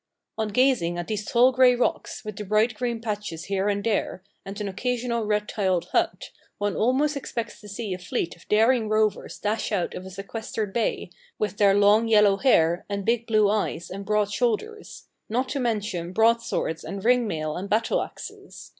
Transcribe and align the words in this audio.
On 0.35 0.47
gazing 0.47 0.97
at 0.97 1.05
these 1.05 1.23
tall 1.25 1.51
grey 1.51 1.75
rocks, 1.75 2.25
with 2.25 2.35
the 2.37 2.43
bright 2.43 2.73
green 2.73 3.01
patches 3.01 3.43
here 3.43 3.69
and 3.69 3.83
there, 3.83 4.23
and 4.43 4.59
an 4.59 4.67
occasional 4.67 5.25
red 5.25 5.47
tiled 5.47 5.85
hut, 5.91 6.31
one 6.57 6.75
almost 6.75 7.15
expects 7.15 7.61
to 7.61 7.67
see 7.69 7.93
a 7.93 7.99
fleet 7.99 8.35
of 8.35 8.47
daring 8.47 8.89
rovers 8.89 9.37
dash 9.37 9.71
out 9.71 9.93
of 9.93 10.03
a 10.07 10.09
sequestered 10.09 10.73
bay, 10.73 11.11
with 11.37 11.57
their 11.57 11.75
long 11.75 12.07
yellow 12.07 12.37
hair, 12.37 12.83
and 12.89 13.05
big 13.05 13.27
blue 13.27 13.47
eyes, 13.47 13.91
and 13.91 14.03
broad 14.03 14.31
shoulders 14.31 15.05
not 15.29 15.49
to 15.49 15.59
mention 15.59 16.13
broad 16.13 16.41
swords 16.41 16.83
and 16.83 17.05
ring 17.05 17.27
mail 17.27 17.55
and 17.55 17.69
battle 17.69 18.01
axes. 18.01 18.69